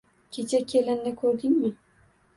[0.37, 1.73] Kecha kelinni koʻrdingmi